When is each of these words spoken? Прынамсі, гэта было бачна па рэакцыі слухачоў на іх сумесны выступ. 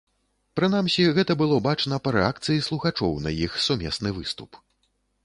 Прынамсі, 0.59 1.03
гэта 1.17 1.35
было 1.41 1.59
бачна 1.67 1.99
па 2.07 2.13
рэакцыі 2.17 2.63
слухачоў 2.69 3.13
на 3.27 3.35
іх 3.45 3.59
сумесны 3.67 4.09
выступ. 4.17 4.59